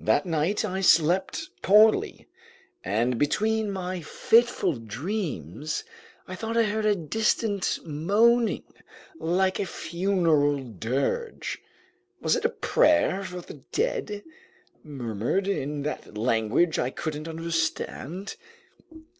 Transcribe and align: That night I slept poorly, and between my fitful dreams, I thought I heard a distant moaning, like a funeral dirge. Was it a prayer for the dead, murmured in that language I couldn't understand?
That 0.00 0.26
night 0.26 0.64
I 0.64 0.80
slept 0.80 1.50
poorly, 1.62 2.26
and 2.82 3.16
between 3.16 3.70
my 3.70 4.00
fitful 4.02 4.72
dreams, 4.74 5.84
I 6.26 6.34
thought 6.34 6.56
I 6.56 6.64
heard 6.64 6.84
a 6.84 6.96
distant 6.96 7.78
moaning, 7.86 8.64
like 9.20 9.60
a 9.60 9.66
funeral 9.66 10.56
dirge. 10.64 11.58
Was 12.20 12.34
it 12.34 12.44
a 12.44 12.48
prayer 12.48 13.22
for 13.22 13.40
the 13.40 13.62
dead, 13.70 14.24
murmured 14.82 15.46
in 15.46 15.82
that 15.84 16.18
language 16.18 16.80
I 16.80 16.90
couldn't 16.90 17.28
understand? 17.28 18.34